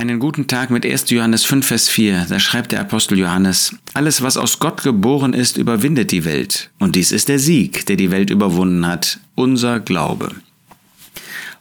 Einen 0.00 0.18
guten 0.18 0.46
Tag 0.46 0.70
mit 0.70 0.86
1. 0.86 1.10
Johannes 1.10 1.44
5, 1.44 1.66
Vers 1.66 1.90
4. 1.90 2.24
Da 2.30 2.40
schreibt 2.40 2.72
der 2.72 2.80
Apostel 2.80 3.18
Johannes, 3.18 3.76
alles, 3.92 4.22
was 4.22 4.38
aus 4.38 4.58
Gott 4.58 4.82
geboren 4.82 5.34
ist, 5.34 5.58
überwindet 5.58 6.10
die 6.10 6.24
Welt. 6.24 6.70
Und 6.78 6.96
dies 6.96 7.12
ist 7.12 7.28
der 7.28 7.38
Sieg, 7.38 7.84
der 7.84 7.96
die 7.96 8.10
Welt 8.10 8.30
überwunden 8.30 8.86
hat, 8.86 9.20
unser 9.34 9.78
Glaube 9.78 10.30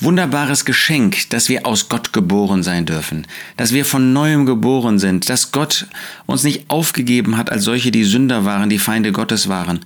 wunderbares 0.00 0.64
Geschenk, 0.64 1.30
dass 1.30 1.48
wir 1.48 1.66
aus 1.66 1.88
Gott 1.88 2.12
geboren 2.12 2.62
sein 2.62 2.84
dürfen, 2.84 3.26
dass 3.56 3.72
wir 3.72 3.84
von 3.84 4.12
neuem 4.12 4.44
geboren 4.44 4.98
sind, 4.98 5.28
dass 5.28 5.52
Gott 5.52 5.86
uns 6.26 6.42
nicht 6.42 6.68
aufgegeben 6.68 7.36
hat 7.36 7.50
als 7.50 7.64
solche, 7.64 7.92
die 7.92 8.04
Sünder 8.04 8.44
waren, 8.44 8.68
die 8.68 8.78
Feinde 8.78 9.12
Gottes 9.12 9.48
waren, 9.48 9.80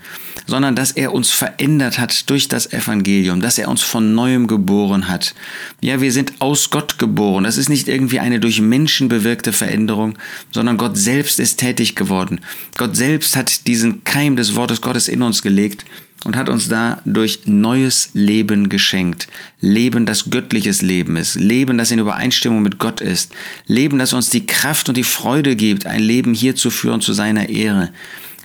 sondern 0.47 0.75
dass 0.75 0.93
er 0.93 1.13
uns 1.13 1.31
verändert 1.31 1.99
hat 1.99 2.29
durch 2.31 2.49
das 2.49 2.73
Evangelium, 2.73 3.41
dass 3.41 3.59
er 3.59 3.69
uns 3.69 3.83
von 3.83 4.15
neuem 4.15 4.47
geboren 4.47 5.09
hat. 5.09 5.35
Ja, 5.83 6.01
wir 6.01 6.11
sind 6.11 6.41
aus 6.41 6.71
Gott 6.71 6.99
geboren. 6.99 7.45
Das 7.45 7.59
ist 7.59 7.69
nicht 7.69 7.87
irgendwie 7.87 8.19
eine 8.19 8.41
durch 8.41 8.61
Menschen 8.61 9.09
bewirkte 9.09 9.53
Veränderung, 9.53 10.15
sondern 10.51 10.79
Gott 10.79 10.97
selbst 10.97 11.39
ist 11.39 11.59
tätig 11.59 11.97
geworden. 11.97 12.41
Gott 12.79 12.97
selbst 12.97 13.37
hat 13.37 13.67
diesen 13.67 14.05
Keim 14.05 14.37
des 14.37 14.57
Wortes 14.57 14.81
Gottes 14.81 15.07
in 15.09 15.23
uns 15.23 15.43
gelegt 15.43 15.85
und 16.25 16.37
hat 16.37 16.49
uns 16.49 16.69
dadurch 16.69 17.41
neues 17.47 18.11
Leben 18.13 18.69
geschenkt. 18.69 19.29
Leben, 19.61 20.07
das 20.07 20.31
göttliches 20.31 20.83
Leben 20.83 21.17
ist. 21.17 21.37
Leben, 21.37 21.79
das 21.79 21.91
in 21.91 21.99
Übereinstimmung 21.99 22.63
mit 22.63 22.79
Gott 22.79 23.01
ist. 23.01 23.33
Leben, 23.67 23.99
das 23.99 24.13
uns 24.13 24.31
die 24.31 24.47
Kraft 24.47 24.89
und 24.89 24.97
die 24.97 25.05
Freude 25.05 25.57
gibt, 25.57 25.87
ein 25.87 26.03
Leben 26.03 26.35
hier 26.35 26.57
zu 26.57 26.71
führen 26.71 27.01
zu 27.01 27.13
seiner 27.13 27.49
Ehre. 27.49 27.91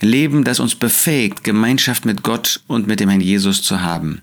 Leben, 0.00 0.44
das 0.44 0.60
uns 0.60 0.74
befähigt, 0.74 1.44
Gemeinschaft 1.44 2.04
mit 2.04 2.22
Gott 2.22 2.60
und 2.66 2.86
mit 2.86 3.00
dem 3.00 3.08
Herrn 3.08 3.20
Jesus 3.20 3.62
zu 3.62 3.80
haben. 3.80 4.20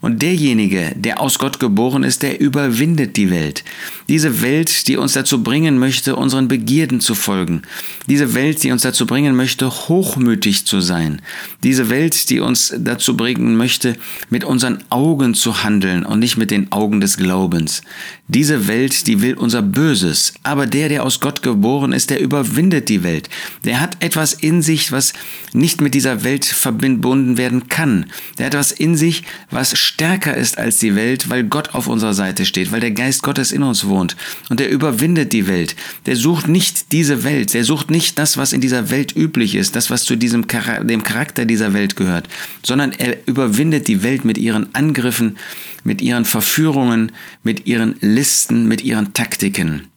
Und 0.00 0.22
derjenige, 0.22 0.92
der 0.96 1.20
aus 1.20 1.38
Gott 1.38 1.60
geboren 1.60 2.02
ist, 2.02 2.22
der 2.22 2.40
überwindet 2.40 3.16
die 3.16 3.30
Welt. 3.30 3.64
Diese 4.10 4.42
Welt, 4.42 4.88
die 4.88 4.96
uns 4.96 5.12
dazu 5.12 5.40
bringen 5.44 5.78
möchte, 5.78 6.16
unseren 6.16 6.48
Begierden 6.48 7.00
zu 7.00 7.14
folgen. 7.14 7.62
Diese 8.08 8.34
Welt, 8.34 8.60
die 8.64 8.72
uns 8.72 8.82
dazu 8.82 9.06
bringen 9.06 9.36
möchte, 9.36 9.70
hochmütig 9.70 10.66
zu 10.66 10.80
sein. 10.80 11.22
Diese 11.62 11.90
Welt, 11.90 12.28
die 12.28 12.40
uns 12.40 12.74
dazu 12.76 13.16
bringen 13.16 13.56
möchte, 13.56 13.94
mit 14.28 14.42
unseren 14.42 14.82
Augen 14.90 15.34
zu 15.34 15.62
handeln 15.62 16.04
und 16.04 16.18
nicht 16.18 16.36
mit 16.36 16.50
den 16.50 16.72
Augen 16.72 17.00
des 17.00 17.18
Glaubens. 17.18 17.82
Diese 18.26 18.66
Welt, 18.66 19.06
die 19.06 19.22
will 19.22 19.34
unser 19.34 19.62
Böses. 19.62 20.34
Aber 20.42 20.66
der, 20.66 20.88
der 20.88 21.04
aus 21.04 21.20
Gott 21.20 21.42
geboren 21.42 21.92
ist, 21.92 22.10
der 22.10 22.20
überwindet 22.20 22.88
die 22.88 23.04
Welt. 23.04 23.28
Der 23.64 23.80
hat 23.80 23.96
etwas 24.00 24.32
in 24.32 24.60
sich, 24.60 24.90
was 24.90 25.12
nicht 25.52 25.80
mit 25.80 25.94
dieser 25.94 26.24
Welt 26.24 26.44
verbunden 26.44 27.36
werden 27.36 27.68
kann. 27.68 28.06
Der 28.38 28.46
hat 28.46 28.54
etwas 28.54 28.72
in 28.72 28.96
sich, 28.96 29.22
was 29.52 29.78
stärker 29.78 30.36
ist 30.36 30.58
als 30.58 30.78
die 30.78 30.96
Welt, 30.96 31.30
weil 31.30 31.44
Gott 31.44 31.74
auf 31.74 31.86
unserer 31.86 32.14
Seite 32.14 32.44
steht, 32.44 32.72
weil 32.72 32.80
der 32.80 32.90
Geist 32.90 33.22
Gottes 33.22 33.52
in 33.52 33.62
uns 33.62 33.84
wohnt. 33.86 33.99
Und 34.48 34.60
der 34.60 34.70
überwindet 34.70 35.32
die 35.32 35.46
Welt. 35.46 35.76
Der 36.06 36.16
sucht 36.16 36.48
nicht 36.48 36.92
diese 36.92 37.24
Welt. 37.24 37.54
Der 37.54 37.64
sucht 37.64 37.90
nicht 37.90 38.18
das, 38.18 38.36
was 38.36 38.52
in 38.52 38.60
dieser 38.60 38.90
Welt 38.90 39.14
üblich 39.16 39.54
ist, 39.54 39.76
das, 39.76 39.90
was 39.90 40.04
zu 40.04 40.16
diesem 40.16 40.46
dem 40.46 41.02
Charakter 41.02 41.44
dieser 41.44 41.74
Welt 41.74 41.96
gehört, 41.96 42.28
sondern 42.64 42.92
er 42.92 43.16
überwindet 43.26 43.88
die 43.88 44.02
Welt 44.02 44.24
mit 44.24 44.38
ihren 44.38 44.74
Angriffen, 44.74 45.36
mit 45.84 46.00
ihren 46.00 46.24
Verführungen, 46.24 47.12
mit 47.42 47.66
ihren 47.66 47.96
Listen, 48.00 48.66
mit 48.66 48.82
ihren 48.82 49.12
Taktiken. 49.12 49.88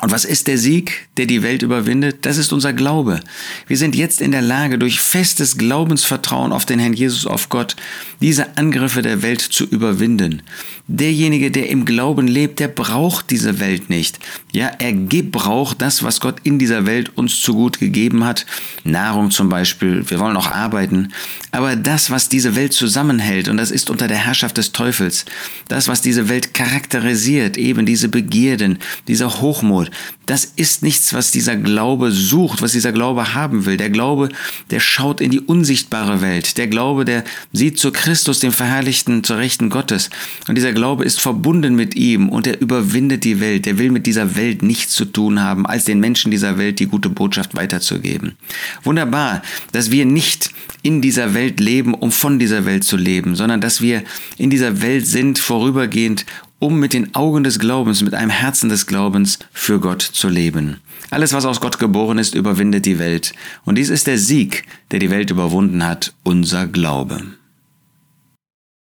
Und 0.00 0.10
was 0.10 0.24
ist 0.24 0.46
der 0.46 0.56
Sieg, 0.56 1.08
der 1.18 1.26
die 1.26 1.42
Welt 1.42 1.62
überwindet? 1.62 2.24
Das 2.24 2.38
ist 2.38 2.52
unser 2.52 2.72
Glaube. 2.72 3.20
Wir 3.66 3.76
sind 3.76 3.94
jetzt 3.94 4.22
in 4.22 4.32
der 4.32 4.40
Lage, 4.40 4.78
durch 4.78 5.00
festes 5.00 5.58
Glaubensvertrauen 5.58 6.50
auf 6.52 6.64
den 6.64 6.78
Herrn 6.78 6.94
Jesus, 6.94 7.26
auf 7.26 7.50
Gott, 7.50 7.76
diese 8.22 8.56
Angriffe 8.56 9.02
der 9.02 9.20
Welt 9.22 9.42
zu 9.42 9.64
überwinden. 9.64 10.42
Derjenige, 10.86 11.50
der 11.50 11.68
im 11.68 11.84
Glauben 11.84 12.26
lebt, 12.26 12.58
der 12.58 12.68
braucht 12.68 13.30
diese 13.30 13.60
Welt 13.60 13.90
nicht. 13.90 14.18
Ja, 14.52 14.70
er 14.78 14.94
gebraucht 14.94 15.82
das, 15.82 16.02
was 16.02 16.20
Gott 16.20 16.36
in 16.42 16.58
dieser 16.58 16.86
Welt 16.86 17.16
uns 17.16 17.42
zu 17.42 17.52
gut 17.52 17.78
gegeben 17.78 18.24
hat. 18.24 18.46
Nahrung 18.84 19.30
zum 19.30 19.50
Beispiel. 19.50 20.08
Wir 20.08 20.20
wollen 20.20 20.36
auch 20.36 20.50
arbeiten. 20.50 21.12
Aber 21.50 21.76
das, 21.76 22.10
was 22.10 22.30
diese 22.30 22.56
Welt 22.56 22.72
zusammenhält, 22.72 23.48
und 23.48 23.58
das 23.58 23.70
ist 23.70 23.90
unter 23.90 24.08
der 24.08 24.24
Herrschaft 24.24 24.56
des 24.56 24.72
Teufels, 24.72 25.26
das, 25.68 25.88
was 25.88 26.00
diese 26.00 26.30
Welt 26.30 26.54
charakterisiert, 26.54 27.58
eben 27.58 27.84
diese 27.84 28.08
Begierden, 28.08 28.78
dieser 29.08 29.40
Hochmut, 29.40 29.81
das 30.26 30.44
ist 30.44 30.82
nichts, 30.82 31.12
was 31.14 31.30
dieser 31.30 31.56
Glaube 31.56 32.10
sucht, 32.10 32.62
was 32.62 32.72
dieser 32.72 32.92
Glaube 32.92 33.34
haben 33.34 33.66
will. 33.66 33.76
Der 33.76 33.90
Glaube, 33.90 34.28
der 34.70 34.80
schaut 34.80 35.20
in 35.20 35.30
die 35.30 35.40
unsichtbare 35.40 36.20
Welt. 36.20 36.56
Der 36.58 36.68
Glaube, 36.68 37.04
der 37.04 37.24
sieht 37.52 37.78
zu 37.78 37.92
Christus, 37.92 38.40
dem 38.40 38.52
Verherrlichten, 38.52 39.24
zur 39.24 39.38
Rechten 39.38 39.70
Gottes. 39.70 40.10
Und 40.48 40.56
dieser 40.56 40.72
Glaube 40.72 41.04
ist 41.04 41.20
verbunden 41.20 41.74
mit 41.74 41.94
ihm 41.94 42.28
und 42.28 42.46
er 42.46 42.60
überwindet 42.60 43.24
die 43.24 43.40
Welt. 43.40 43.66
Er 43.66 43.78
will 43.78 43.90
mit 43.90 44.06
dieser 44.06 44.36
Welt 44.36 44.62
nichts 44.62 44.94
zu 44.94 45.04
tun 45.04 45.40
haben, 45.40 45.66
als 45.66 45.84
den 45.84 46.00
Menschen 46.00 46.30
dieser 46.30 46.58
Welt 46.58 46.78
die 46.78 46.86
gute 46.86 47.08
Botschaft 47.08 47.54
weiterzugeben. 47.54 48.36
Wunderbar, 48.84 49.42
dass 49.72 49.90
wir 49.90 50.04
nicht 50.04 50.50
in 50.82 51.00
dieser 51.00 51.34
Welt 51.34 51.60
leben, 51.60 51.94
um 51.94 52.10
von 52.10 52.38
dieser 52.38 52.64
Welt 52.64 52.84
zu 52.84 52.96
leben, 52.96 53.36
sondern 53.36 53.60
dass 53.60 53.80
wir 53.80 54.02
in 54.36 54.50
dieser 54.50 54.82
Welt 54.82 55.06
sind, 55.06 55.38
vorübergehend, 55.38 56.26
um 56.62 56.78
mit 56.78 56.92
den 56.92 57.12
Augen 57.16 57.42
des 57.42 57.58
Glaubens, 57.58 58.02
mit 58.02 58.14
einem 58.14 58.30
Herzen 58.30 58.68
des 58.68 58.86
Glaubens 58.86 59.40
für 59.52 59.80
Gott 59.80 60.00
zu 60.00 60.28
leben. 60.28 60.76
Alles, 61.10 61.32
was 61.32 61.44
aus 61.44 61.60
Gott 61.60 61.80
geboren 61.80 62.18
ist, 62.18 62.36
überwindet 62.36 62.86
die 62.86 63.00
Welt. 63.00 63.32
Und 63.64 63.78
dies 63.78 63.90
ist 63.90 64.06
der 64.06 64.16
Sieg, 64.16 64.62
der 64.92 65.00
die 65.00 65.10
Welt 65.10 65.30
überwunden 65.30 65.84
hat, 65.84 66.14
unser 66.22 66.68
Glaube. 66.68 67.20